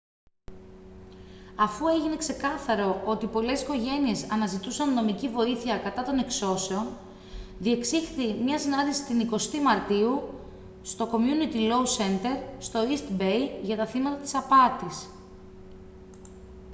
[1.55, 6.87] αφού έγινε ξεκάθαρο ότι πολλές οικογένειες αναζητούσαν νομική βοήθεια κατά των εξώσεων
[7.59, 10.21] διεξήχθη μια συνάντηση την 20η μαρτίου
[10.83, 15.07] στο community law center στο east bay για τα θύματα της απάτης